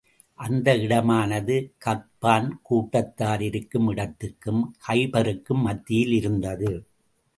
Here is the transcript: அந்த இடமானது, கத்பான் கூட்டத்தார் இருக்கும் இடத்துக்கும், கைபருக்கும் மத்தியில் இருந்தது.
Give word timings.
அந்த 0.35 0.75
இடமானது, 0.77 1.55
கத்பான் 1.85 2.49
கூட்டத்தார் 2.61 3.41
இருக்கும் 3.41 3.87
இடத்துக்கும், 3.87 4.75
கைபருக்கும் 4.87 5.61
மத்தியில் 5.61 6.11
இருந்தது. 6.11 6.85